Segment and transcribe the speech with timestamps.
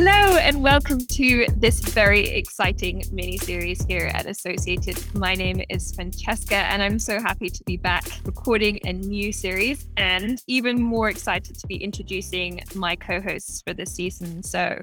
[0.00, 4.96] Hello, and welcome to this very exciting mini series here at Associated.
[5.16, 9.88] My name is Francesca, and I'm so happy to be back recording a new series,
[9.96, 14.44] and even more excited to be introducing my co hosts for this season.
[14.44, 14.80] So,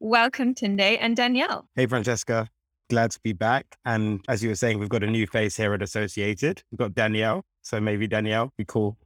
[0.00, 1.68] welcome, Tunde and Danielle.
[1.76, 2.48] Hey, Francesca.
[2.88, 3.76] Glad to be back.
[3.84, 6.62] And as you were saying, we've got a new face here at Associated.
[6.72, 7.44] We've got Danielle.
[7.60, 8.96] So maybe Danielle, be cool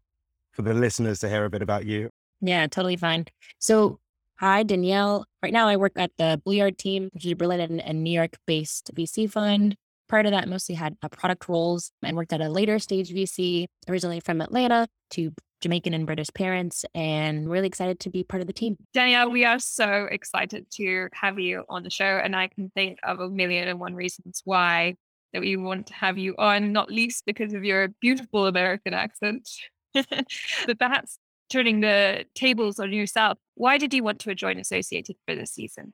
[0.52, 2.10] for the listeners to hear a bit about you.
[2.40, 3.24] Yeah, totally fine.
[3.58, 3.98] So
[4.40, 5.24] Hi, Danielle.
[5.42, 8.12] Right now, I work at the Blueyard team, which is a Berlin and, and New
[8.12, 9.74] York based VC fund.
[10.08, 13.66] Prior to that, mostly had uh, product roles and worked at a later stage VC,
[13.88, 18.46] originally from Atlanta to Jamaican and British parents, and really excited to be part of
[18.46, 18.76] the team.
[18.94, 23.00] Danielle, we are so excited to have you on the show, and I can think
[23.02, 24.94] of a million and one reasons why
[25.32, 29.50] that we want to have you on, not least because of your beautiful American accent.
[29.94, 33.38] but perhaps turning the tables on yourself.
[33.54, 35.92] Why did you want to join Associated for this season?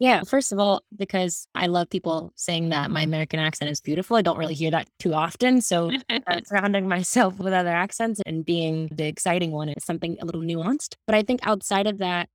[0.00, 4.16] Yeah, first of all, because I love people saying that my American accent is beautiful.
[4.16, 5.60] I don't really hear that too often.
[5.60, 10.24] So, uh, surrounding myself with other accents and being the exciting one is something a
[10.24, 10.94] little nuanced.
[11.06, 12.30] But I think outside of that,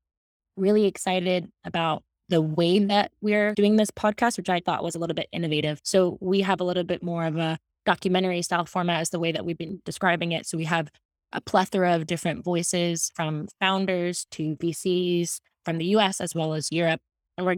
[0.55, 4.99] really excited about the way that we're doing this podcast, which I thought was a
[4.99, 5.81] little bit innovative.
[5.83, 9.31] So, we have a little bit more of a documentary style format as the way
[9.31, 10.45] that we've been describing it.
[10.45, 10.91] So, we have
[11.35, 16.71] a plethora of different voices from founders to VCs from the US as well as
[16.71, 17.01] Europe.
[17.37, 17.57] And we're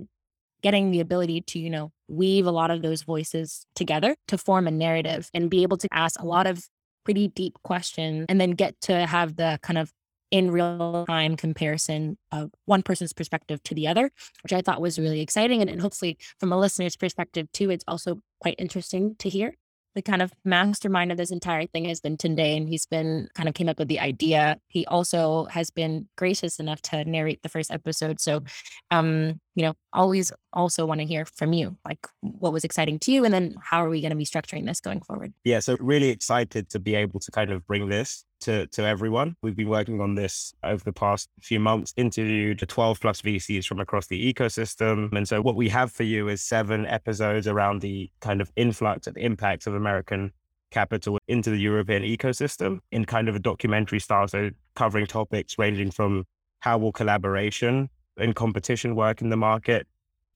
[0.63, 4.67] getting the ability to, you know, weave a lot of those voices together to form
[4.67, 6.65] a narrative and be able to ask a lot of
[7.05, 9.91] pretty deep questions and then get to have the kind of
[10.29, 14.09] in real time comparison of one person's perspective to the other,
[14.43, 15.61] which I thought was really exciting.
[15.61, 19.53] And, and hopefully, from a listener's perspective, too, it's also quite interesting to hear
[19.97, 23.49] the kind of mastermind of this entire thing has been Tunde, and he's been kind
[23.49, 24.57] of came up with the idea.
[24.67, 28.21] He also has been gracious enough to narrate the first episode.
[28.21, 28.43] So,
[28.91, 33.11] um, you know, always also want to hear from you, like what was exciting to
[33.11, 35.33] you, and then how are we going to be structuring this going forward?
[35.43, 39.35] Yeah, so really excited to be able to kind of bring this to, to everyone.
[39.41, 43.79] We've been working on this over the past few months, interviewed 12 plus VCs from
[43.79, 45.15] across the ecosystem.
[45.15, 49.07] And so what we have for you is seven episodes around the kind of influx
[49.07, 50.31] and impact of American
[50.71, 54.27] capital into the European ecosystem in kind of a documentary style.
[54.27, 56.25] So covering topics ranging from
[56.59, 59.87] how will collaboration and competition work in the market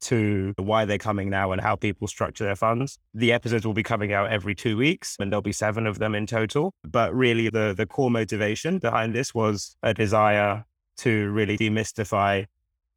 [0.02, 2.98] to why they're coming now and how people structure their funds.
[3.14, 6.16] The episodes will be coming out every two weeks and there'll be seven of them
[6.16, 6.74] in total.
[6.84, 10.66] But really the, the core motivation behind this was a desire
[10.98, 12.46] to really demystify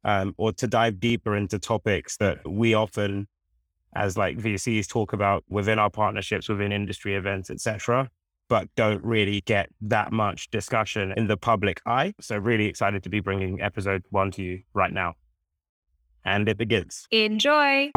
[0.03, 3.27] um, or to dive deeper into topics that we often
[3.95, 8.09] as like VCs talk about within our partnerships, within industry events, etc.,
[8.47, 12.13] but don't really get that much discussion in the public eye.
[12.21, 15.15] So really excited to be bringing episode one to you right now
[16.25, 17.07] and it begins.
[17.11, 17.91] Enjoy.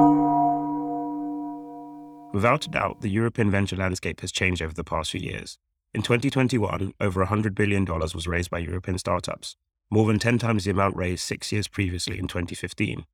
[2.33, 5.59] Without a doubt, the European venture landscape has changed over the past few years.
[5.95, 9.57] In 2021, over $100 billion was raised by European startups,
[9.91, 13.07] more than 10 times the amount raised six years previously in 2015.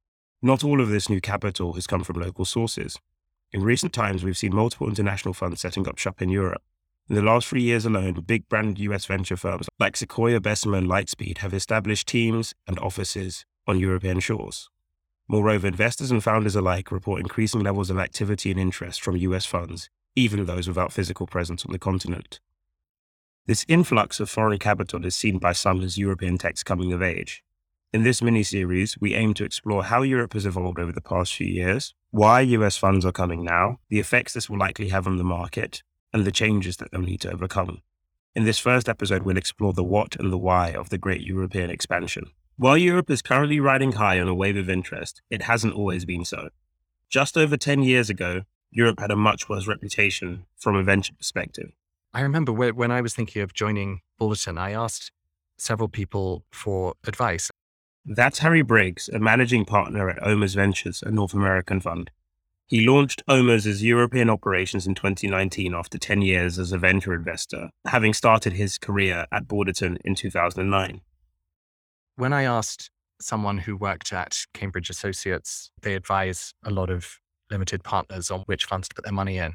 [0.43, 2.99] Not all of this new capital has come from local sources.
[3.53, 6.63] In recent times, we've seen multiple international funds setting up shop in Europe.
[7.09, 10.89] In the last three years alone, big brand US venture firms like Sequoia, Bessemer, and
[10.89, 14.69] Lightspeed have established teams and offices on European shores.
[15.27, 19.89] Moreover, investors and founders alike report increasing levels of activity and interest from US funds,
[20.15, 22.41] even those without physical presence on the continent.
[23.47, 27.43] This influx of foreign capital is seen by some as European tech's coming of age.
[27.93, 31.35] In this mini series, we aim to explore how Europe has evolved over the past
[31.35, 35.17] few years, why US funds are coming now, the effects this will likely have on
[35.17, 37.83] the market, and the changes that they'll need to overcome.
[38.35, 41.71] In this first episode, we'll explore the what and the why of the great European
[41.71, 42.31] expansion.
[42.57, 46.25] While Europe is currently riding high on a wave of interest, it hasn't always been
[46.25, 46.51] so.
[47.09, 51.73] Just over 10 years ago, Europe had a much worse reputation from a venture perspective.
[52.13, 55.11] I remember when I was thinking of joining Balderton, I asked
[55.59, 57.51] several people for advice.
[58.07, 62.13] That's Harry Briggs, a managing partner at OMERS Ventures, a North American fund.
[62.67, 68.15] He launched OMERS' European operations in 2019 after 10 years as a venture investor, having
[68.15, 71.01] started his career at Balderton in 2009
[72.17, 72.91] when I asked
[73.21, 77.21] someone who worked at Cambridge Associates, they advise a lot of
[77.51, 79.55] limited partners on which funds to put their money in.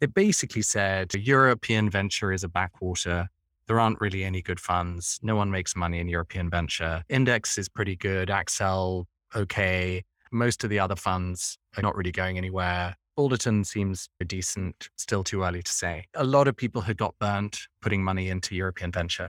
[0.00, 3.28] They basically said European venture is a backwater.
[3.66, 5.18] There aren't really any good funds.
[5.22, 7.02] No one makes money in European venture.
[7.08, 8.28] Index is pretty good.
[8.28, 10.04] Accel, okay.
[10.30, 12.96] Most of the other funds are not really going anywhere.
[13.18, 16.04] Balderton seems decent, still too early to say.
[16.14, 19.28] A lot of people had got burnt putting money into European venture.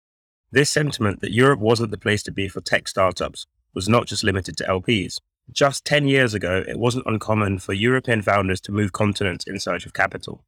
[0.51, 4.23] This sentiment that Europe wasn't the place to be for tech startups was not just
[4.23, 5.19] limited to LPs.
[5.53, 9.85] Just 10 years ago, it wasn't uncommon for European founders to move continents in search
[9.85, 10.45] of capital.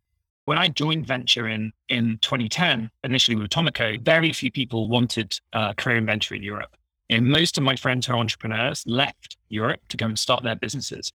[0.46, 5.74] When I joined venture in, in 2010, initially with Atomico, very few people wanted a
[5.74, 6.76] career in venture in Europe.
[7.10, 10.56] And most of my friends who are entrepreneurs left Europe to go and start their
[10.56, 11.12] businesses.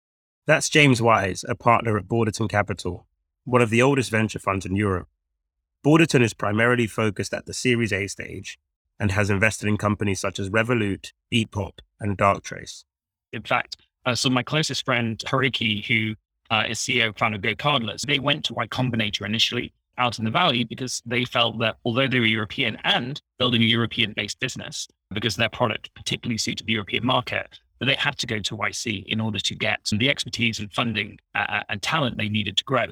[0.47, 3.07] That's James Wise, a partner at Balderton Capital,
[3.45, 5.09] one of the oldest venture funds in Europe.
[5.85, 8.59] Balderton is primarily focused at the Series A stage
[9.01, 12.85] and has invested in companies such as Revolut, Depop, and Darktrace.
[13.33, 13.77] In fact,
[14.07, 16.15] uh, so my closest friend, Hiroki, who
[16.51, 20.25] uh, is CEO and founder of GoCardless, they went to Y Combinator initially out in
[20.25, 24.39] the valley because they felt that although they were European and building a European based
[24.41, 28.57] business, because their product particularly suited the European market, that they had to go to
[28.57, 32.57] YC in order to get the expertise and funding uh, uh, and talent they needed
[32.57, 32.87] to grow.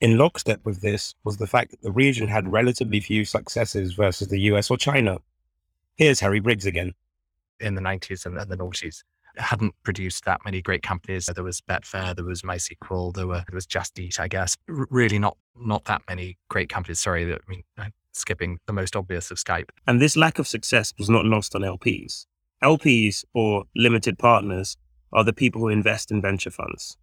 [0.00, 4.28] In lockstep with this was the fact that the region had relatively few successes versus
[4.28, 5.18] the US or China.
[5.96, 6.92] Here's Harry Briggs again.
[7.60, 9.02] In the 90s and the noughties,
[9.36, 11.26] hadn't produced that many great companies.
[11.26, 14.56] There was Betfair, there was MySQL, there were there was Just Eat, I guess.
[14.68, 17.00] R- really, not not that many great companies.
[17.00, 17.62] Sorry, I mean,
[18.12, 19.70] skipping the most obvious of Skype.
[19.86, 22.26] And this lack of success was not lost on LPs.
[22.62, 24.76] LPs or limited partners
[25.12, 26.96] are the people who invest in venture funds.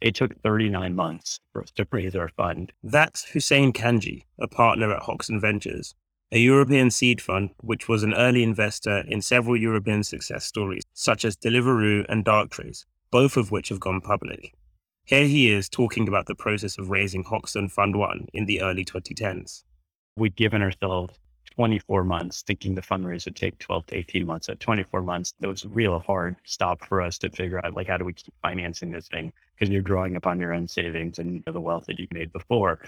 [0.00, 2.72] It took 39 months for us to raise our fund.
[2.82, 5.94] That's Hussein Kanji, a partner at Hoxton Ventures,
[6.34, 11.26] a European seed fund which was an early investor in several European success stories, such
[11.26, 14.54] as Deliveroo and Darktrace, both of which have gone public.
[15.04, 18.82] Here he is talking about the process of raising Hoxton Fund 1 in the early
[18.82, 19.64] 2010s.
[20.16, 21.18] We'd given ourselves
[21.54, 24.48] 24 months, thinking the fundraise would take 12 to 18 months.
[24.48, 27.88] At 24 months, it was a real hard stop for us to figure out, like,
[27.88, 29.34] how do we keep financing this thing?
[29.54, 32.78] Because you're drawing upon your own savings and the wealth that you made before.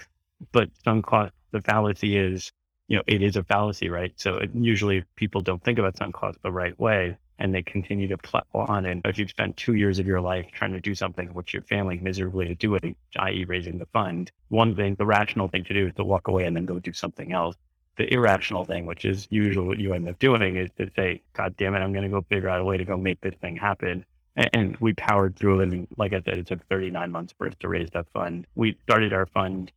[0.51, 2.51] But sunk cost, the fallacy is,
[2.87, 4.13] you know, it is a fallacy, right?
[4.15, 8.07] So it, usually people don't think about sunk cost the right way and they continue
[8.07, 8.85] to plow on.
[8.85, 11.63] And if you've spent two years of your life trying to do something which you're
[11.63, 15.73] failing miserably to do it, i.e., raising the fund, one thing, the rational thing to
[15.73, 17.55] do is to walk away and then go do something else
[17.97, 21.55] the irrational thing, which is usually what you end up doing, is to say, God
[21.57, 23.55] damn it, I'm going to go figure out a way to go make this thing
[23.55, 24.05] happen.
[24.53, 25.69] And, we powered through it.
[25.69, 28.45] And like I said, it took 39 months for us to raise that fund.
[28.55, 29.71] We started our fund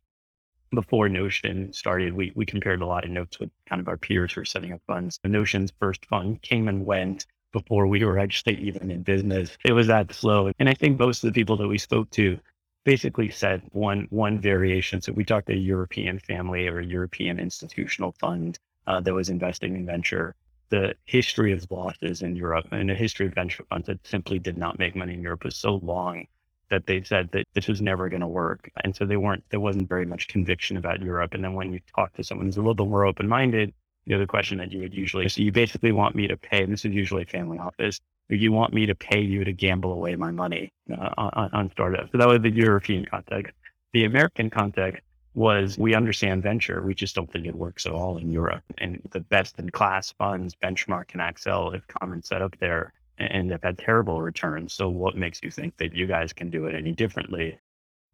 [0.71, 2.13] before Notion started.
[2.13, 4.73] We, we compared a lot of notes with kind of our peers who were setting
[4.73, 5.19] up funds.
[5.23, 9.57] Notion's first fund came and went before we were actually even in business.
[9.65, 10.51] It was that slow.
[10.59, 12.39] And I think most of the people that we spoke to
[12.85, 15.01] basically said one one variation.
[15.01, 18.57] So we talked to a European family or a European institutional fund
[18.87, 20.35] uh, that was investing in venture.
[20.69, 24.57] The history of losses in Europe and the history of venture funds that simply did
[24.57, 26.27] not make money in Europe was so long
[26.69, 28.69] that they said that this was never going to work.
[28.83, 31.33] And so they weren't, there wasn't very much conviction about Europe.
[31.33, 33.73] And then when you talk to someone who's a little bit more open minded,
[34.05, 36.85] the other question that you would usually, so you basically want me to pay, this
[36.85, 37.99] is usually a family office,
[38.29, 42.11] you want me to pay you to gamble away my money uh, on, on startups.
[42.11, 43.53] So that was the European context.
[43.93, 46.81] The American context was we understand venture.
[46.81, 48.63] We just don't think it works at all in Europe.
[48.77, 53.51] And the best in class funds, Benchmark and Accel, if common set up there and
[53.51, 54.73] they've had terrible returns.
[54.73, 57.59] So what makes you think that you guys can do it any differently?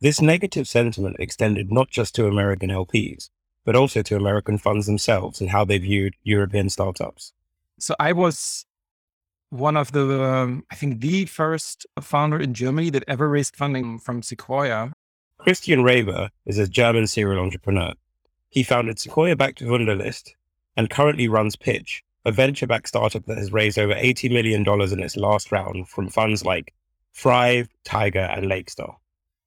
[0.02, 3.30] This negative sentiment extended not just to American LPs,
[3.64, 7.33] but also to American funds themselves and how they viewed European startups.
[7.80, 8.66] So I was
[9.50, 14.00] one of the, um, I think, the first founder in Germany that ever raised funding
[14.00, 14.92] from Sequoia.
[15.38, 17.94] Christian Reber is a German serial entrepreneur.
[18.50, 20.31] He founded Sequoia backed Wunderlist
[20.78, 25.04] and currently runs Pitch, a venture backed startup that has raised over $80 million in
[25.04, 26.74] its last round from funds like
[27.14, 28.96] Thrive, Tiger, and Lakestar.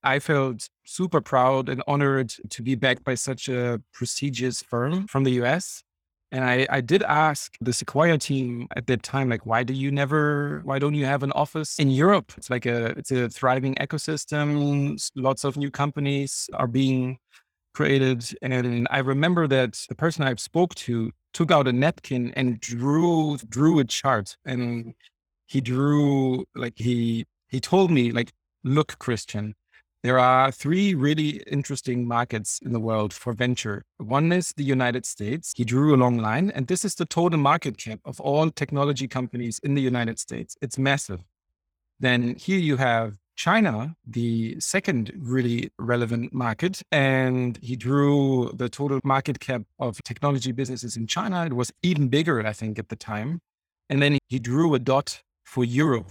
[0.03, 5.25] I felt super proud and honored to be backed by such a prestigious firm from
[5.25, 5.83] the US.
[6.31, 9.91] And I, I did ask the Sequoia team at that time, like, why do you
[9.91, 12.33] never, why don't you have an office in Europe?
[12.37, 15.11] It's like a, it's a thriving ecosystem.
[15.17, 17.19] Lots of new companies are being
[17.79, 18.25] created.
[18.43, 23.37] And I remember that the person I spoke to took out a napkin and drew,
[23.49, 24.37] drew a chart.
[24.45, 24.95] And
[25.47, 28.33] he drew, like, he, he told me, like,
[28.65, 29.55] look, Christian,
[30.03, 33.85] there are three really interesting markets in the world for venture.
[33.99, 35.53] One is the United States.
[35.57, 39.07] He drew a long line, and this is the total market cap of all technology
[39.07, 40.57] companies in the United States.
[40.61, 41.21] It's massive.
[42.01, 46.83] Then here you have China, the second really relevant market.
[46.93, 51.47] And he drew the total market cap of technology businesses in China.
[51.47, 53.41] It was even bigger, I think, at the time.
[53.89, 56.11] And then he drew a dot for Europe,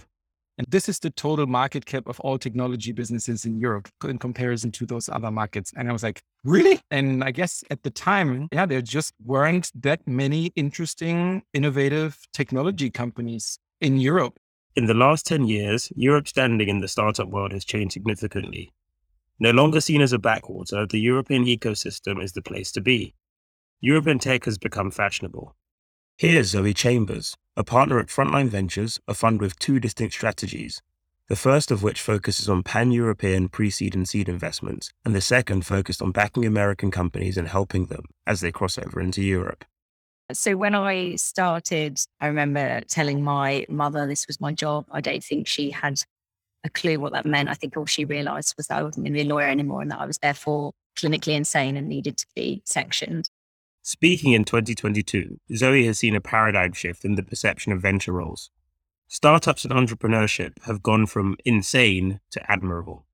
[0.58, 4.72] and this is the total market cap of all technology businesses in Europe in comparison
[4.72, 5.72] to those other markets.
[5.76, 6.80] And I was like, really?
[6.90, 12.90] And I guess at the time, yeah, there just weren't that many interesting, innovative technology
[12.90, 14.36] companies in Europe.
[14.76, 18.72] In the last 10 years, Europe's standing in the startup world has changed significantly.
[19.40, 23.14] No longer seen as a backwater, the European ecosystem is the place to be.
[23.80, 25.54] European tech has become fashionable.
[26.16, 30.82] Here's Zoe Chambers, a partner at Frontline Ventures, a fund with two distinct strategies.
[31.28, 35.20] The first of which focuses on pan European pre seed and seed investments, and the
[35.20, 39.64] second focused on backing American companies and helping them as they cross over into Europe.
[40.32, 44.84] So when I started, I remember telling my mother this was my job.
[44.90, 46.02] I don't think she had
[46.64, 47.48] a clue what that meant.
[47.48, 49.80] I think all she realized was that I wasn't going to be a lawyer anymore
[49.80, 53.30] and that I was therefore clinically insane and needed to be sectioned.
[53.82, 58.50] Speaking in 2022, Zoe has seen a paradigm shift in the perception of venture roles.
[59.06, 63.06] Startups and entrepreneurship have gone from insane to admirable.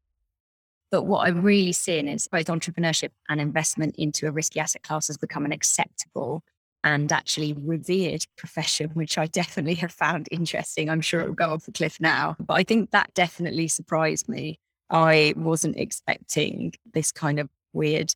[0.90, 5.06] But what I'm really seeing is both entrepreneurship and investment into a risky asset class
[5.06, 6.42] has become an acceptable
[6.84, 10.88] and actually revered profession, which I definitely have found interesting.
[10.88, 14.28] I'm sure it will go off the cliff now, but I think that definitely surprised
[14.28, 14.60] me.
[14.90, 18.14] I wasn't expecting this kind of weird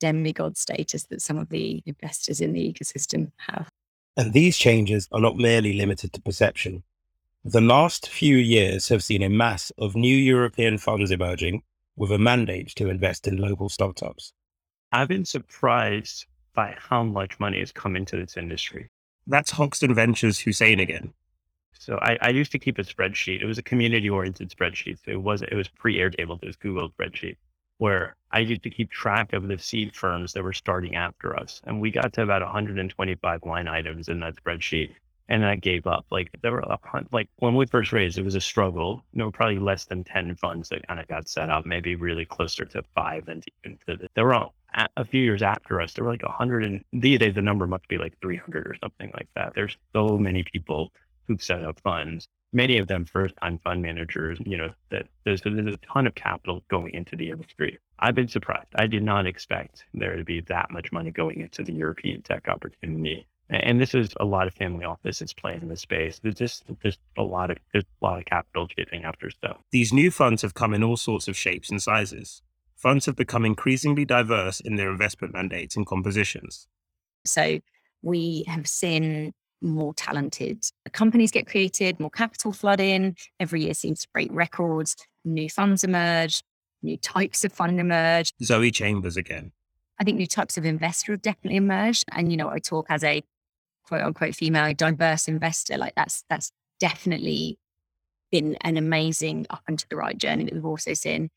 [0.00, 3.68] demigod status that some of the investors in the ecosystem have.
[4.16, 6.82] And these changes are not merely limited to perception.
[7.44, 11.62] The last few years have seen a mass of new European funds emerging
[11.96, 14.32] with a mandate to invest in local startups.
[14.90, 16.26] I've been surprised
[16.58, 18.90] by how much money has come into this industry.
[19.28, 21.12] That's Hoxton Ventures Hussein again.
[21.72, 23.40] So I, I used to keep a spreadsheet.
[23.40, 24.98] It was a community oriented spreadsheet.
[25.04, 27.36] So it was it was pre Airtable, it was Google spreadsheet
[27.76, 31.60] where I used to keep track of the seed firms that were starting after us.
[31.62, 34.90] And we got to about 125 line items in that spreadsheet.
[35.28, 36.06] And I gave up.
[36.10, 36.76] Like there were a
[37.12, 39.04] like when we first raised, it was a struggle.
[39.14, 42.24] There were probably less than 10 funds that kind of got set up, maybe really
[42.24, 44.34] closer to five and even to the, there were
[44.96, 47.88] a few years after us, there were like 100 and these days the number must
[47.88, 49.54] be like 300 or something like that.
[49.54, 50.92] There's so many people
[51.26, 55.42] who've set up funds many of them first time fund managers, you know, that there's,
[55.42, 57.78] there's a ton of capital going into the industry.
[57.98, 58.68] I've been surprised.
[58.74, 62.48] I did not expect there to be that much money going into the European tech
[62.48, 63.26] opportunity.
[63.50, 66.18] And this is a lot of family offices playing in the space.
[66.18, 69.56] There's just there's a lot of there's a lot of capital chasing after stuff.
[69.70, 72.42] These new funds have come in all sorts of shapes and sizes.
[72.78, 76.68] Funds have become increasingly diverse in their investment mandates and compositions.
[77.26, 77.58] So
[78.02, 83.16] we have seen more talented companies get created, more capital flood in.
[83.40, 84.94] Every year seems to break records.
[85.24, 86.42] New funds emerge,
[86.80, 88.32] new types of fund emerge.
[88.42, 89.50] Zoe Chambers again.
[90.00, 92.04] I think new types of investor have definitely emerged.
[92.12, 93.24] And, you know, I talk as a
[93.84, 95.76] quote unquote female diverse investor.
[95.76, 97.58] Like that's that's definitely
[98.30, 101.30] been an amazing up and to the right journey that we've also seen.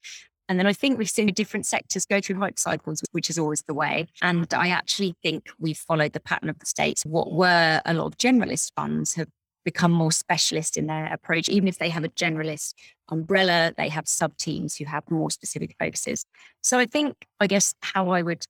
[0.51, 3.63] And then I think we've seen different sectors go through hype cycles, which is always
[3.70, 4.08] the way.
[4.22, 7.05] And I actually think we've followed the pattern of the States.
[7.05, 9.29] What were a lot of generalist funds have
[9.63, 11.48] become more specialist in their approach.
[11.48, 12.74] Even if they have a generalist
[13.08, 16.25] umbrella, they have sub teams who have more specific focuses.
[16.62, 18.43] So I think, I guess, how I would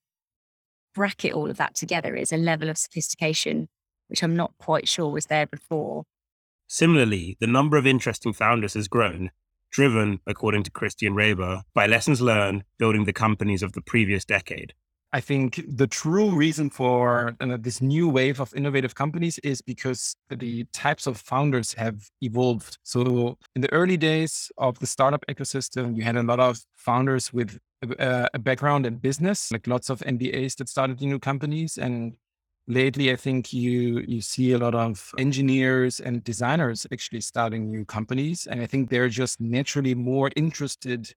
[0.96, 3.70] bracket all of that together is a level of sophistication,
[4.08, 6.05] which I'm not quite sure was there before.
[6.65, 9.29] Similarly, the number of interesting founders has grown,
[9.71, 14.73] driven, according to Christian Reber, by lessons learned building the companies of the previous decade.
[15.13, 20.15] I think the true reason for uh, this new wave of innovative companies is because
[20.29, 22.77] the types of founders have evolved.
[22.83, 27.33] So, in the early days of the startup ecosystem, you had a lot of founders
[27.33, 27.59] with
[27.99, 31.77] a, a background in business, like lots of MBAs that started new companies.
[31.77, 32.13] And
[32.71, 37.83] lately i think you you see a lot of engineers and designers actually starting new
[37.85, 41.13] companies and i think they're just naturally more interested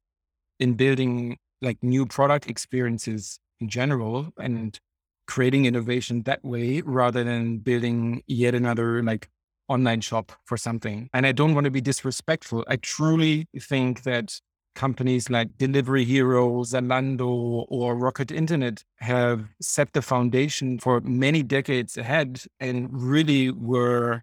[0.58, 4.80] in building like new product experiences in general and
[5.26, 9.28] creating innovation that way rather than building yet another like
[9.68, 11.08] online shop for something.
[11.14, 12.64] And i don't want to be disrespectful.
[12.68, 14.38] I truly think that
[14.75, 21.97] companies like Delivery Hero, Zalando, or Rocket Internet have set the foundation for many decades
[21.97, 24.23] ahead and really were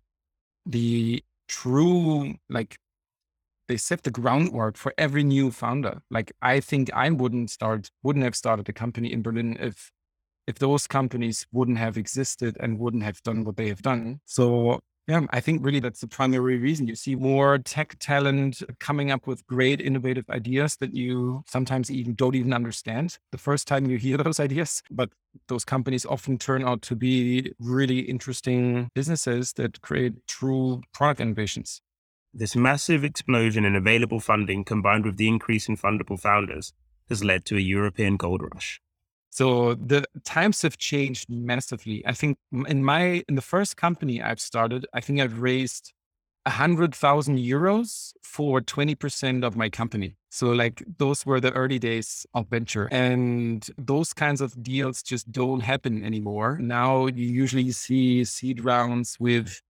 [0.65, 2.77] the true, like,
[3.67, 6.01] they set the groundwork for every new founder.
[6.09, 9.91] Like, I think I wouldn't start, wouldn't have started a company in Berlin if
[10.47, 14.19] if those companies wouldn't have existed and wouldn't have done what they have done.
[14.25, 16.87] So yeah, I think really that's the primary reason.
[16.87, 22.13] You see more tech talent coming up with great innovative ideas that you sometimes even
[22.13, 24.83] don't even understand the first time you hear those ideas.
[24.91, 25.09] But
[25.47, 31.81] those companies often turn out to be really interesting businesses that create true product innovations.
[32.33, 36.73] This massive explosion in available funding combined with the increase in fundable founders
[37.09, 38.79] has led to a European gold rush.
[39.31, 42.05] So the times have changed massively.
[42.05, 45.93] I think in my in the first company I've started, I think I've raised
[46.45, 50.15] a 100,000 euros for 20% of my company.
[50.31, 52.87] So, like, those were the early days of venture.
[52.91, 56.57] And those kinds of deals just don't happen anymore.
[56.59, 59.61] Now, you usually see seed rounds with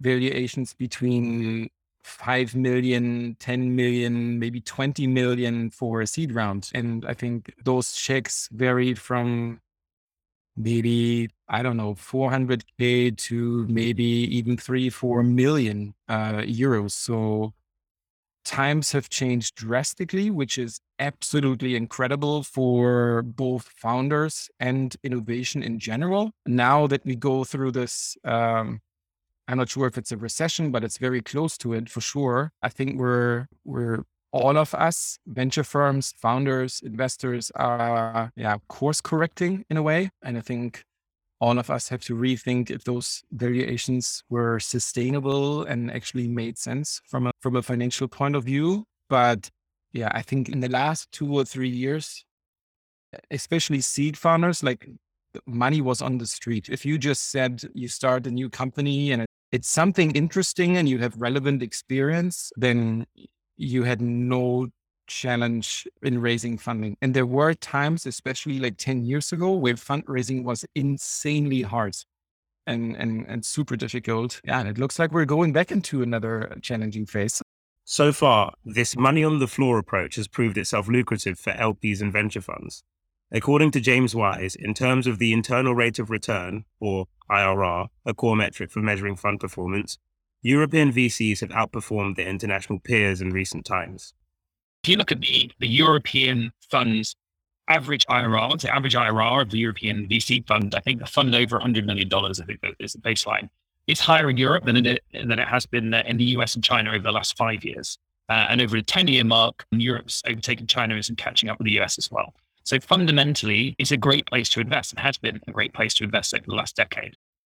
[0.00, 1.68] variations between
[2.04, 6.70] 5 million, 10 million, maybe 20 million for a seed round.
[6.74, 9.60] And I think those checks vary from
[10.56, 16.92] maybe I don't know 400k to maybe even three four million uh, euros.
[16.92, 17.54] So
[18.44, 26.32] times have changed drastically, which is absolutely incredible for both founders and innovation in general.
[26.46, 28.16] Now that we go through this.
[28.24, 28.80] Um,
[29.46, 32.52] I'm not sure if it's a recession, but it's very close to it for sure.
[32.62, 39.64] I think we're we're all of us, venture firms, founders, investors are yeah, course correcting
[39.70, 40.10] in a way.
[40.24, 40.84] And I think
[41.40, 47.00] all of us have to rethink if those variations were sustainable and actually made sense
[47.06, 48.84] from a from a financial point of view.
[49.08, 49.50] But
[49.92, 52.24] yeah, I think in the last two or three years,
[53.30, 54.88] especially seed founders, like
[55.46, 56.68] money was on the street.
[56.68, 60.98] If you just said you start a new company and it's something interesting and you
[60.98, 63.06] have relevant experience, then
[63.56, 64.66] you had no
[65.06, 66.96] challenge in raising funding.
[67.00, 71.94] And there were times, especially like 10 years ago, where fundraising was insanely hard
[72.66, 74.40] and, and, and super difficult.
[74.44, 77.40] Yeah, and it looks like we're going back into another challenging phase.
[77.84, 82.12] So far, this money on the floor approach has proved itself lucrative for LPs and
[82.12, 82.82] venture funds.
[83.32, 88.14] According to James Wise, in terms of the internal rate of return, or IRR, a
[88.14, 89.98] core metric for measuring fund performance,
[90.42, 94.12] European VCs have outperformed their international peers in recent times.
[94.82, 97.16] If you look at the, the European funds
[97.68, 101.58] average IRR, the average IRR of the European VC fund, I think the fund over
[101.58, 103.48] $100 million, I think is the baseline.
[103.86, 106.90] It's higher in Europe than it, than it has been in the US and China
[106.90, 107.98] over the last five years.
[108.28, 111.80] Uh, and over the 10 year mark, Europe's overtaken China and catching up with the
[111.80, 112.34] US as well.
[112.64, 116.04] So fundamentally, it's a great place to invest and has been a great place to
[116.04, 117.16] invest over the last decade.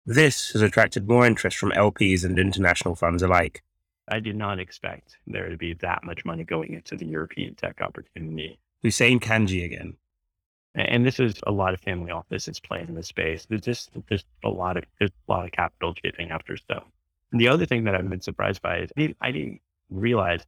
[0.06, 3.62] This has attracted more interest from LPs and international funds alike.
[4.08, 7.80] I did not expect there to be that much money going into the European tech
[7.80, 8.58] opportunity.
[8.82, 9.96] Hussein Kanji again.
[10.74, 13.46] And this is a lot of family offices playing in the space.
[13.46, 16.84] There's just there's a lot of there's a lot of capital chasing after stuff.
[17.30, 20.44] And the other thing that I've been surprised by is I didn't realize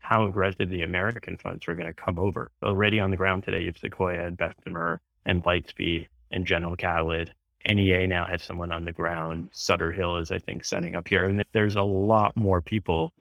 [0.00, 2.50] how aggressive the American funds were going to come over.
[2.62, 7.32] Already on the ground today, you have Sequoia and Bessemer and Lightspeed and General Catalyst
[7.68, 9.50] NEA now has someone on the ground.
[9.52, 11.24] Sutter Hill is, I think, setting up here.
[11.24, 13.12] And there's a lot more people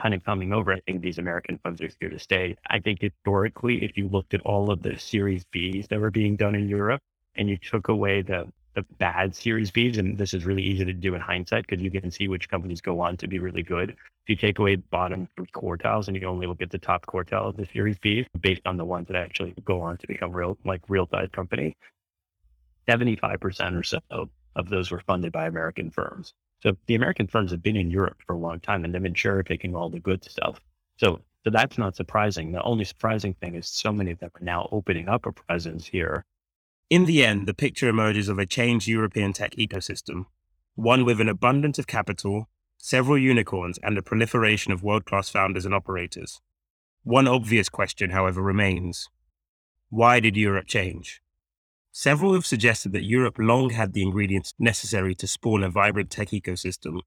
[0.00, 0.72] kind of coming over.
[0.72, 2.56] I think these American funds are here to stay.
[2.68, 6.36] I think historically, if you looked at all of the Series Bs that were being
[6.36, 7.00] done in Europe
[7.36, 10.92] and you took away the the bad Series Bs, and this is really easy to
[10.92, 13.90] do in hindsight because you can see which companies go on to be really good.
[13.90, 17.48] If you take away bottom three quartiles and you only look at the top quartile
[17.48, 20.58] of the Series Bs based on the ones that actually go on to become real,
[20.64, 21.76] like real size company,
[22.88, 23.98] 75% or so
[24.56, 26.32] of those were funded by American firms.
[26.62, 29.14] So the American firms have been in Europe for a long time and they've been
[29.14, 30.60] cherry picking all the good stuff.
[30.96, 32.52] So, so that's not surprising.
[32.52, 35.86] The only surprising thing is so many of them are now opening up a presence
[35.86, 36.24] here.
[36.90, 40.26] In the end, the picture emerges of a changed European tech ecosystem,
[40.74, 45.64] one with an abundance of capital, several unicorns, and a proliferation of world class founders
[45.64, 46.40] and operators.
[47.02, 49.08] One obvious question, however, remains
[49.90, 51.22] why did Europe change?
[51.92, 56.30] Several have suggested that Europe long had the ingredients necessary to spawn a vibrant tech
[56.30, 56.98] ecosystem.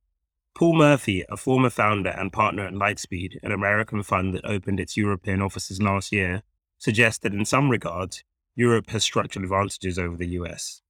[0.56, 4.96] Paul Murphy, a former founder and partner at Lightspeed, an American fund that opened its
[4.96, 6.44] European offices last year,
[6.78, 8.24] suggests that in some regards,
[8.58, 10.82] Europe has structural advantages over the US.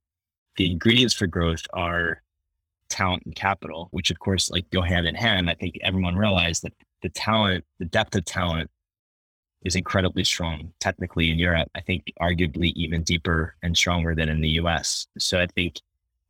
[0.56, 2.24] The ingredients for growth are
[2.90, 5.50] talent and capital, which of course like go hand in hand.
[5.50, 8.72] I think everyone realized that the talent, the depth of talent
[9.64, 11.70] is incredibly strong technically in Europe.
[11.76, 15.06] I think arguably even deeper and stronger than in the US.
[15.18, 15.82] So I think,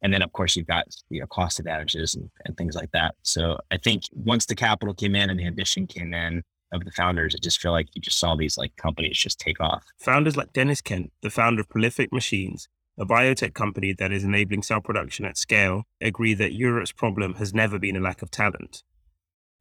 [0.02, 3.14] and then of course you've got you know cost advantages and, and things like that.
[3.22, 6.92] So I think once the capital came in and the ambition came in of the
[6.92, 9.86] founders, I just feel like you just saw these like companies just take off.
[10.00, 14.64] Founders like Deniz Kent, the founder of Prolific Machines, a biotech company that is enabling
[14.64, 18.84] cell production at scale, agree that Europe's problem has never been a lack of talent.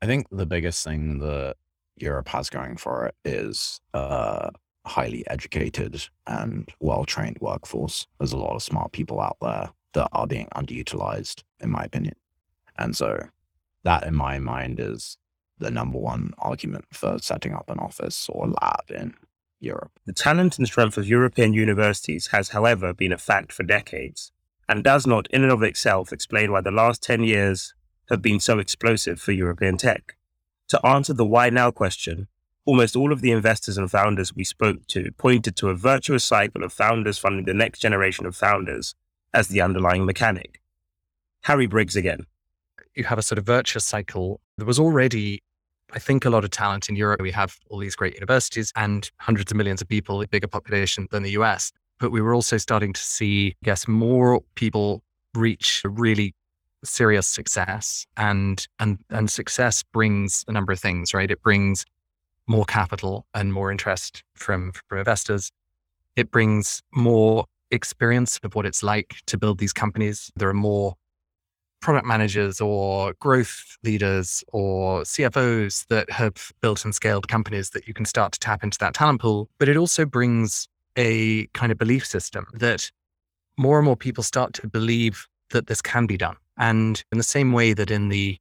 [0.02, 1.56] I think the biggest thing that
[1.96, 4.50] Europe has going for it is a
[4.84, 8.06] highly educated and well trained workforce.
[8.18, 12.14] There's a lot of smart people out there that are being underutilized, in my opinion.
[12.78, 13.28] And so,
[13.84, 15.16] that in my mind is
[15.58, 19.14] the number one argument for setting up an office or lab in
[19.60, 19.92] Europe.
[20.04, 24.32] The talent and strength of European universities has, however, been a fact for decades
[24.68, 27.74] and does not, in and of itself, explain why the last 10 years
[28.10, 30.16] have been so explosive for European tech?
[30.68, 32.28] To answer the why now question,
[32.64, 36.64] almost all of the investors and founders we spoke to pointed to a virtuous cycle
[36.64, 38.94] of founders funding the next generation of founders
[39.32, 40.60] as the underlying mechanic.
[41.42, 42.26] Harry Briggs again.
[42.96, 44.40] You have a sort of virtuous cycle.
[44.56, 45.42] There was already,
[45.92, 47.20] I think, a lot of talent in Europe.
[47.20, 51.06] We have all these great universities and hundreds of millions of people, a bigger population
[51.10, 51.72] than the US.
[52.00, 55.02] But we were also starting to see, I guess, more people
[55.34, 56.34] reach really
[56.84, 61.84] serious success and and and success brings a number of things right it brings
[62.46, 65.50] more capital and more interest from, from investors
[66.14, 70.94] it brings more experience of what it's like to build these companies there are more
[71.80, 77.94] product managers or growth leaders or CFOs that have built and scaled companies that you
[77.94, 79.48] can start to tap into that talent pool.
[79.58, 82.90] But it also brings a kind of belief system that
[83.56, 86.36] more and more people start to believe that this can be done.
[86.58, 88.38] And in the same way that in the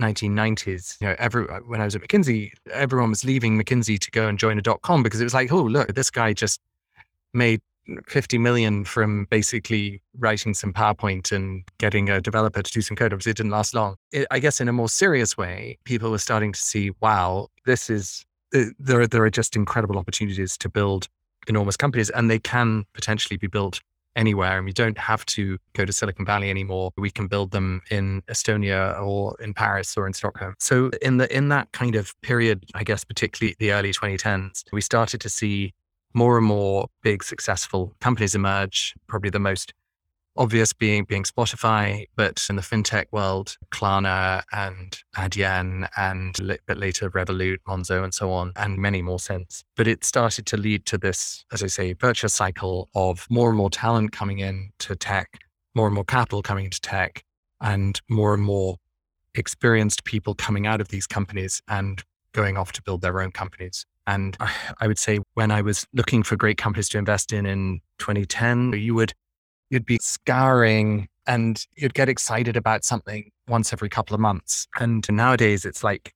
[0.00, 4.10] 1990s, you know, every uh, when I was at McKinsey, everyone was leaving McKinsey to
[4.10, 6.60] go and join a dot com because it was like, oh, look, this guy just
[7.32, 7.60] made
[8.06, 13.12] 50 million from basically writing some PowerPoint and getting a developer to do some code.
[13.12, 13.96] Obviously, it didn't last long.
[14.12, 17.90] It, I guess in a more serious way, people were starting to see, wow, this
[17.90, 18.24] is
[18.54, 19.06] uh, there.
[19.06, 21.08] There are just incredible opportunities to build
[21.48, 23.80] enormous companies, and they can potentially be built
[24.16, 26.90] anywhere and we don't have to go to Silicon Valley anymore.
[26.96, 30.54] We can build them in Estonia or in Paris or in Stockholm.
[30.58, 34.80] So in the in that kind of period, I guess particularly the early 2010s, we
[34.80, 35.74] started to see
[36.14, 38.94] more and more big successful companies emerge.
[39.06, 39.72] Probably the most
[40.36, 46.78] obvious being being Spotify, but in the fintech world, Klarna and Adyen and a bit
[46.78, 49.64] later Revolut, Monzo, and so on, and many more since.
[49.76, 53.58] But it started to lead to this, as I say, virtuous cycle of more and
[53.58, 55.40] more talent coming in to tech,
[55.74, 57.24] more and more capital coming into tech,
[57.60, 58.76] and more and more
[59.34, 63.86] experienced people coming out of these companies and going off to build their own companies.
[64.10, 64.36] And
[64.80, 68.72] I would say when I was looking for great companies to invest in in 2010,
[68.72, 69.12] you would
[69.70, 74.66] you'd be scouring and you'd get excited about something once every couple of months.
[74.80, 76.12] And nowadays it's like,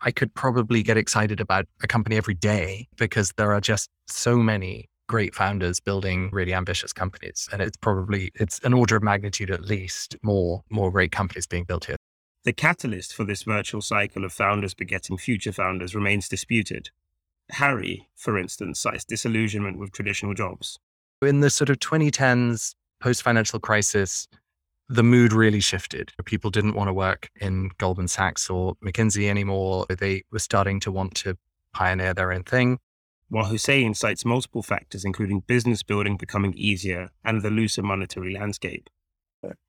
[0.00, 4.36] I could probably get excited about a company every day because there are just so
[4.36, 7.48] many great founders building really ambitious companies.
[7.50, 11.64] And it's probably, it's an order of magnitude at least more, more great companies being
[11.64, 11.96] built here.
[12.44, 16.90] The catalyst for this virtual cycle of founders begetting future founders remains disputed.
[17.50, 20.78] Harry, for instance, cites disillusionment with traditional jobs.
[21.22, 24.28] In the sort of 2010s, post financial crisis,
[24.88, 26.12] the mood really shifted.
[26.24, 29.86] People didn't want to work in Goldman Sachs or McKinsey anymore.
[29.88, 31.36] They were starting to want to
[31.72, 32.78] pioneer their own thing.
[33.28, 38.88] While Hussein cites multiple factors, including business building becoming easier and the looser monetary landscape.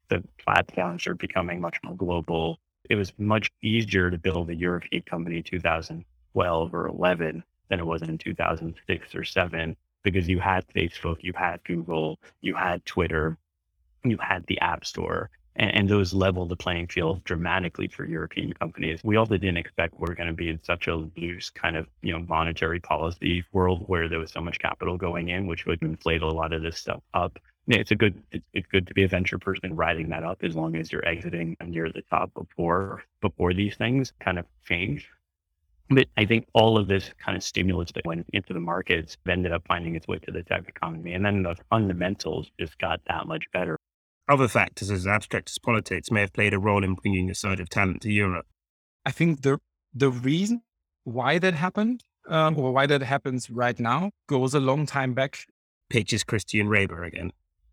[0.08, 2.60] The platforms are becoming much more global.
[2.90, 7.86] It was much easier to build a European company in 2012 or 11 than it
[7.86, 13.38] was in 2006 or 7 because you had Facebook, you had Google, you had Twitter,
[14.04, 18.54] you had the App Store, and, and those level the playing field dramatically for European
[18.54, 19.02] companies.
[19.04, 22.14] We also didn't expect we're going to be in such a loose kind of you
[22.14, 26.22] know monetary policy world where there was so much capital going in, which would inflate
[26.22, 27.38] a lot of this stuff up.
[27.68, 30.56] It's a good it's, it's good to be a venture person riding that up as
[30.56, 35.10] long as you're exiting near the top before before these things kind of change.
[35.90, 39.52] But I think all of this kind of stimulus that went into the markets ended
[39.52, 41.14] up finding its way to the tech economy.
[41.14, 43.78] And then the fundamentals just got that much better.
[44.30, 47.60] Other factors as abstract as politics may have played a role in bringing a side
[47.60, 48.46] of talent to Europe.
[49.06, 49.58] I think the
[49.92, 50.62] the reason
[51.04, 55.46] why that happened um, or why that happens right now goes a long time back.
[55.90, 57.32] Pitches Christian Reber again.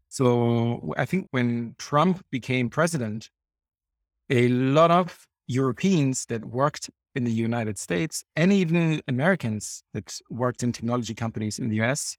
[0.09, 3.29] So I think when Trump became president,
[4.31, 10.63] a lot of Europeans that worked in the United States and even Americans that worked
[10.63, 12.17] in technology companies in the US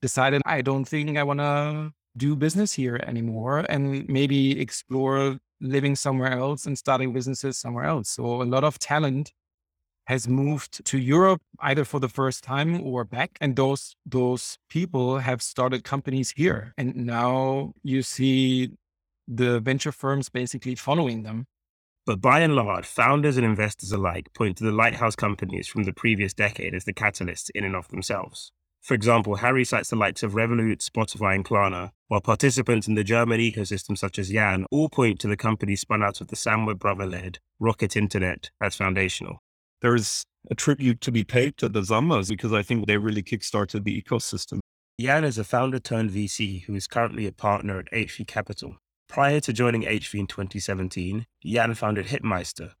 [0.00, 5.96] decided, I don't think I want to do business here anymore and maybe explore living
[5.96, 8.10] somewhere else and starting businesses somewhere else.
[8.10, 9.32] So a lot of talent
[10.06, 15.18] has moved to Europe either for the first time or back and those those people
[15.18, 18.70] have started companies here and now you see
[19.28, 21.44] the venture firms basically following them
[22.08, 25.92] but by and large, founders and investors alike point to the lighthouse companies from the
[25.92, 28.50] previous decade as the catalysts in and of themselves.
[28.80, 33.04] For example, Harry cites the likes of Revolut, Spotify, and Klarna, while participants in the
[33.04, 36.78] German ecosystem such as Jan all point to the companies spun out of the Samwer
[36.78, 39.40] brother-led Rocket Internet as foundational.
[39.82, 43.84] There's a tribute to be paid to the Samwers because I think they really kickstarted
[43.84, 44.60] the ecosystem.
[44.98, 48.76] Jan is a founder turned VC who is currently a partner at HV Capital.
[49.08, 52.74] Prior to joining HV in 2017, Jan founded Hitmeister,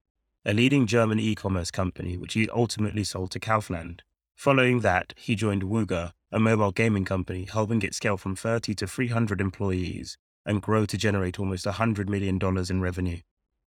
[0.44, 4.00] a leading German e-commerce company which he ultimately sold to Kaufland.
[4.36, 8.86] Following that, he joined Wooga, a mobile gaming company, helping it scale from 30 to
[8.86, 12.38] 300 employees and grow to generate almost $100 million
[12.70, 13.20] in revenue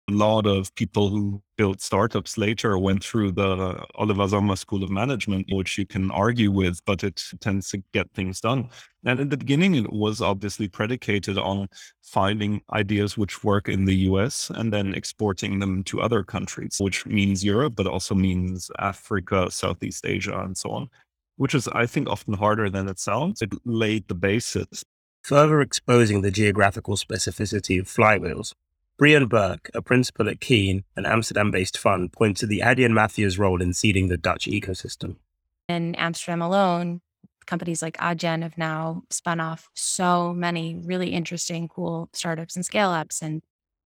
[0.09, 5.47] a lot of people who built startups later went through the Oliver School of Management,
[5.51, 8.69] which you can argue with, but it tends to get things done.
[9.05, 11.69] And in the beginning, it was obviously predicated on
[12.03, 17.05] finding ideas which work in the US and then exporting them to other countries, which
[17.05, 20.88] means Europe, but also means Africa, Southeast Asia, and so on,
[21.37, 23.42] which is, I think, often harder than it sounds.
[23.42, 24.85] It laid the basis.
[25.25, 28.53] Further exposing the geographical specificity of flywheels,
[28.98, 33.38] Brian Burke, a principal at Keen, an Amsterdam based fund, points to the Adyen mafia's
[33.38, 35.16] role in seeding the Dutch ecosystem.
[35.68, 37.02] In Amsterdam alone,
[37.44, 42.88] companies like Adyen have now spun off so many really interesting, cool startups and scale
[42.88, 43.20] ups.
[43.20, 43.42] And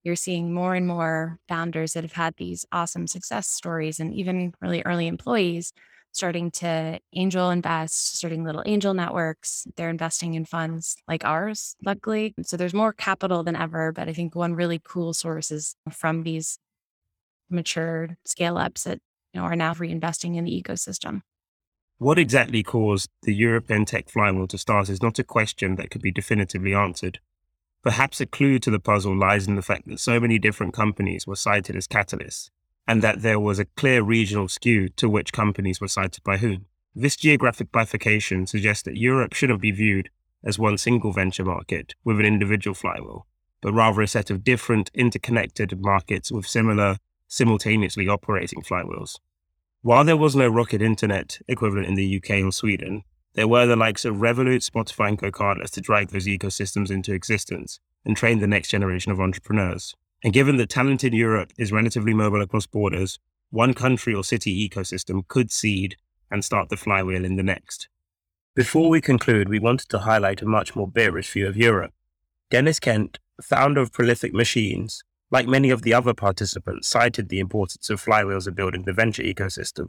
[0.05, 4.55] you're seeing more and more founders that have had these awesome success stories and even
[4.61, 5.73] really early employees
[6.13, 9.67] starting to angel invest, starting little angel networks.
[9.77, 12.35] They're investing in funds like ours, luckily.
[12.43, 13.93] So there's more capital than ever.
[13.93, 16.59] But I think one really cool source is from these
[17.51, 18.99] mature scale ups that
[19.33, 21.23] you know are now reinvesting in the ecosystem.
[21.99, 26.03] What exactly caused the European tech flywheel to start is not a question that could
[26.03, 27.21] be definitively answered.
[27.83, 31.27] Perhaps a clue to the puzzle lies in the fact that so many different companies
[31.27, 32.51] were cited as catalysts,
[32.87, 36.67] and that there was a clear regional skew to which companies were cited by whom.
[36.95, 40.11] This geographic bifurcation suggests that Europe shouldn't be viewed
[40.45, 43.27] as one single venture market with an individual flywheel,
[43.61, 46.97] but rather a set of different interconnected markets with similar,
[47.29, 49.19] simultaneously operating flywheels.
[49.83, 53.77] While there was no Rocket Internet equivalent in the UK or Sweden, there were the
[53.77, 58.47] likes of Revolut, Spotify, and GoCardless to drag those ecosystems into existence and train the
[58.47, 59.95] next generation of entrepreneurs.
[60.23, 63.19] And given that talent in Europe is relatively mobile across borders,
[63.51, 65.97] one country or city ecosystem could seed
[66.31, 67.89] and start the flywheel in the next.
[68.55, 71.93] Before we conclude, we wanted to highlight a much more bearish view of Europe.
[72.51, 77.89] Deniz Kent, founder of Prolific Machines, like many of the other participants, cited the importance
[77.91, 79.89] of flywheels in building the venture ecosystem.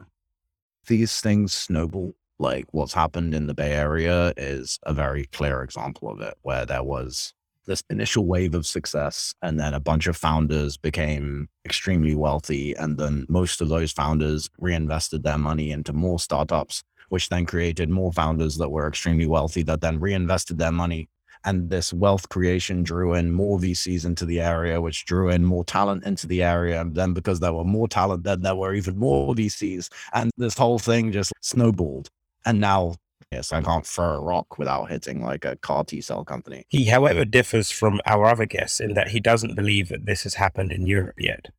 [0.86, 2.14] These things snowball.
[2.38, 6.66] Like what's happened in the Bay Area is a very clear example of it, where
[6.66, 7.32] there was
[7.66, 12.98] this initial wave of success and then a bunch of founders became extremely wealthy and
[12.98, 18.12] then most of those founders reinvested their money into more startups which then created more
[18.12, 21.08] founders that were extremely wealthy that then reinvested their money
[21.44, 25.62] and this wealth creation drew in more VCs into the area, which drew in more
[25.62, 26.80] talent into the area.
[26.80, 29.90] And then because there were more talent, then there were even more VCs.
[30.14, 32.08] And this whole thing just snowballed.
[32.46, 32.94] And now
[33.34, 36.66] Yes, I can't throw a rock without hitting like a CAR T cell company.
[36.68, 40.34] He, however, differs from our other guests in that he doesn't believe that this has
[40.34, 41.50] happened in Europe yet.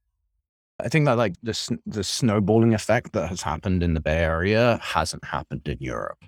[0.79, 4.79] I think that like the the snowballing effect that has happened in the Bay Area
[4.81, 6.23] hasn't happened in Europe,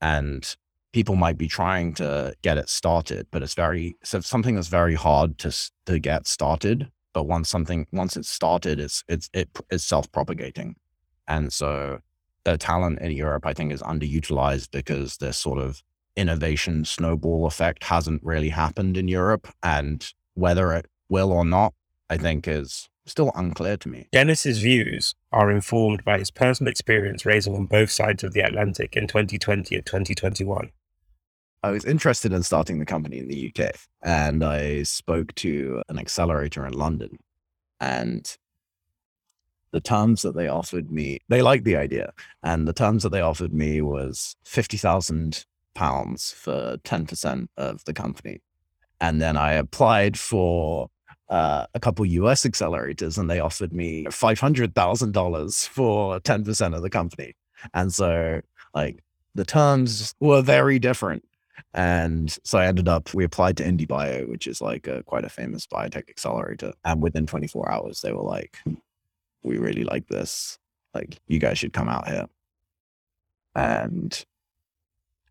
[0.00, 0.56] and
[0.92, 4.94] people might be trying to get it started, but it's very so something that's very
[4.94, 5.50] hard to
[5.86, 6.92] to get started.
[7.12, 10.76] But once something once it's started, it's it's it is self propagating,
[11.26, 11.98] and so
[12.44, 15.82] the talent in Europe, I think, is underutilized because this sort of
[16.16, 19.48] innovation snowball effect hasn't really happened in Europe.
[19.62, 21.74] And whether it will or not,
[22.10, 24.08] I think is still unclear to me.
[24.12, 28.96] Deniz's views are informed by his personal experience raising on both sides of the Atlantic
[28.96, 30.70] in 2020 and 2021.
[31.64, 35.98] I was interested in starting the company in the UK and I spoke to an
[35.98, 37.18] accelerator in London.
[37.80, 38.36] And
[39.72, 42.12] the terms that they offered me, they liked the idea.
[42.42, 48.40] And the terms that they offered me was 50,000 pounds for 10% of the company.
[49.00, 50.88] And then I applied for
[51.28, 57.34] uh, a couple US accelerators and they offered me $500,000 for 10% of the company.
[57.72, 58.42] And so,
[58.74, 59.02] like,
[59.34, 61.24] the terms were very different.
[61.74, 65.30] And so I ended up, we applied to IndieBio, which is like a, quite a
[65.30, 66.72] famous biotech accelerator.
[66.84, 68.58] And within 24 hours, they were like,
[69.42, 70.58] we really like this.
[70.94, 72.26] Like, you guys should come out here.
[73.54, 74.24] And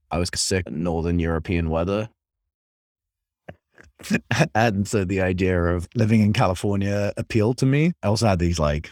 [0.10, 2.10] I was sick of Northern European weather.
[4.56, 7.94] and so the idea of living in California appealed to me.
[8.04, 8.92] I also had these like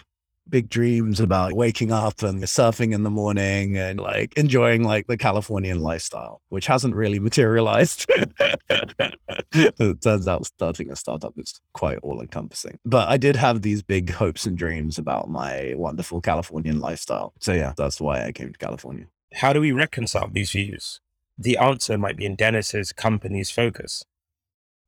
[0.50, 5.18] big dreams about waking up and surfing in the morning and like enjoying like the
[5.18, 8.06] Californian lifestyle, which hasn't really materialized.
[9.52, 12.78] it turns out starting a startup is quite all encompassing.
[12.86, 17.34] But I did have these big hopes and dreams about my wonderful Californian lifestyle.
[17.40, 19.06] So yeah, that's why I came to California.
[19.34, 21.02] How do we reconcile these views?
[21.38, 24.04] The answer might be in Deniz's company's focus.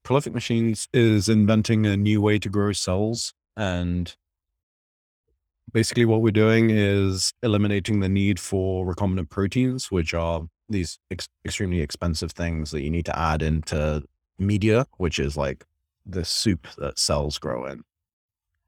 [0.04, 3.34] Prolific Machines is inventing a new way to grow cells.
[3.56, 4.16] And
[5.72, 11.30] basically, what we're doing is eliminating the need for recombinant proteins, which are these ex-
[11.46, 14.04] extremely expensive things that you need to add into
[14.40, 15.66] media, which is like
[16.06, 17.84] the soup that cells grow in.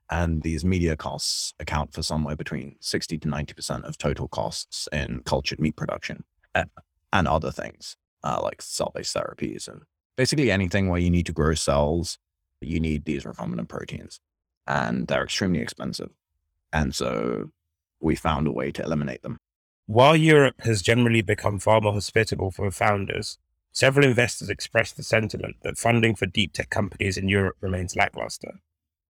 [0.10, 5.22] And these media costs account for somewhere between 60 to 90% of total costs in
[5.26, 9.82] cultured meat production and other things uh, like cell based therapies and
[10.16, 12.18] basically anything where you need to grow cells,
[12.62, 14.20] you need these recombinant proteins
[14.68, 16.10] and they're extremely expensive.
[16.74, 17.52] And so
[18.02, 19.38] we found a way to eliminate them.
[19.86, 23.38] While Europe has generally become far more hospitable for founders,
[23.72, 28.60] several investors expressed the sentiment that funding for deep tech companies in Europe remains lackluster.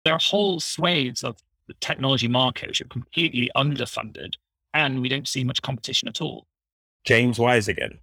[0.04, 1.36] There are whole swathes of
[1.68, 4.34] the technology market which are completely underfunded,
[4.74, 6.46] and we don't see much competition at all.
[7.04, 7.98] James Wise again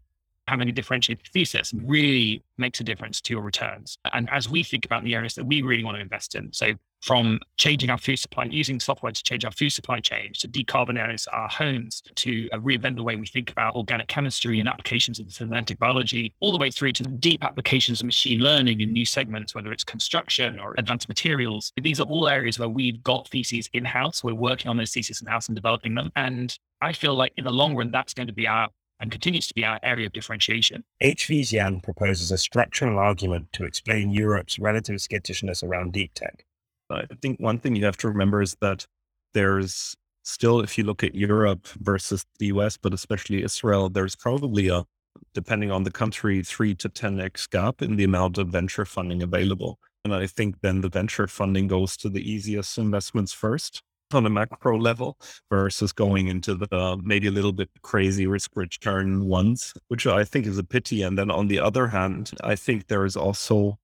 [0.50, 3.98] having a differentiated thesis really makes a difference to your returns.
[4.12, 6.74] And as we think about the areas that we really want to invest in, so
[7.02, 11.28] from changing our food supply, using software to change our food supply chain, to decarbonize
[11.32, 15.80] our homes, to reinvent the way we think about organic chemistry and applications of synthetic
[15.80, 19.72] biology, all the way through to deep applications of machine learning in new segments, whether
[19.72, 21.72] it's construction or advanced materials.
[21.82, 24.22] These are all areas where we've got theses in house.
[24.22, 26.12] We're working on those theses in house and developing them.
[26.18, 28.68] And I feel like in the long run, that's going to be our
[29.00, 30.84] and continues to be our area of differentiation.
[31.02, 36.46] HV Xian proposes a structural argument to explain Europe's relative skittishness around deep tech.
[36.90, 38.86] I think one thing you have to remember is that
[39.34, 44.70] there's still, if you look at Europe versus the US, but especially Israel, there's probably
[44.70, 44.86] a,
[45.34, 49.80] depending on the country, three to 10x gap in the amount of venture funding available.
[50.04, 54.30] And I think then the venture funding goes to the easiest investments first on a
[54.30, 55.17] macro level
[55.50, 60.24] versus going into the uh, maybe a little bit crazy risk return ones, which I
[60.24, 61.04] think is a pity.
[61.04, 63.80] And then on the other hand, I think there is also,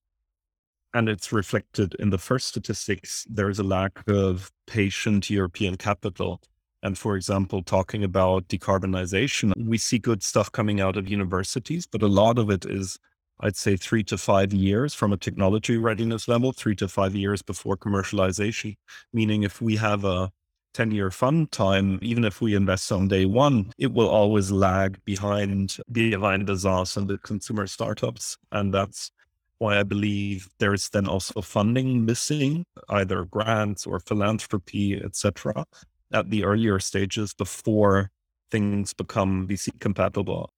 [0.93, 6.41] and it's reflected in the first statistics, there is a lack of patient European capital.
[6.83, 12.03] And for example, talking about decarbonization, we see good stuff coming out of universities, but
[12.03, 12.99] a lot of it is
[13.39, 17.41] I'd say three to five years from a technology readiness level, three to five years
[17.41, 18.75] before commercialization.
[19.11, 20.31] Meaning, if we have a
[20.73, 25.03] 10 year fund time, even if we invest on day one, it will always lag
[25.05, 28.37] behind, behind the SaaS and the consumer startups.
[28.51, 29.11] And that's
[29.57, 35.65] why I believe there's then also funding missing, either grants or philanthropy, etc.,
[36.11, 38.11] at the earlier stages before
[38.51, 40.51] things become VC compatible.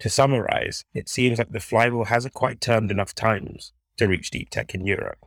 [0.00, 4.50] To summarize, it seems that the flywheel hasn't quite turned enough times to reach deep
[4.50, 5.18] tech in Europe.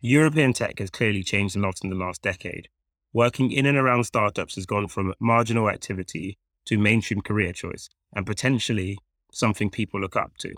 [0.00, 2.68] European tech has clearly changed a lot in the last decade.
[3.12, 8.26] Working in and around startups has gone from marginal activity to mainstream career choice and
[8.26, 8.98] potentially
[9.32, 10.54] something people look up to.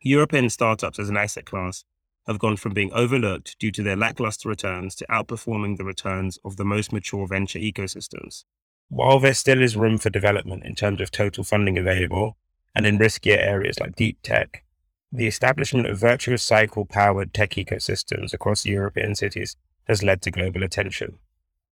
[0.00, 1.84] European startups as an asset class
[2.26, 6.56] have gone from being overlooked due to their lackluster returns to outperforming the returns of
[6.56, 8.44] the most mature venture ecosystems.
[8.88, 12.36] While there still is room for development in terms of total funding available,
[12.74, 14.62] and in riskier areas like deep tech,
[15.10, 20.62] the establishment of virtuous cycle powered tech ecosystems across European cities has led to global
[20.62, 21.18] attention.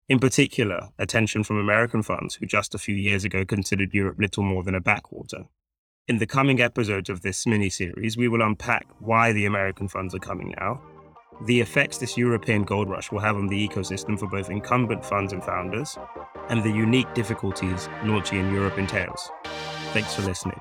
[0.08, 4.42] In particular, attention from American funds who just a few years ago considered Europe little
[4.42, 5.44] more than a backwater.
[6.08, 10.14] In the coming episodes of this mini series, we will unpack why the American funds
[10.14, 10.80] are coming now,
[11.42, 15.32] the effects this European gold rush will have on the ecosystem for both incumbent funds
[15.32, 15.98] and founders,
[16.48, 19.30] and the unique difficulties launching in Europe entails.
[19.92, 20.58] Thanks for listening.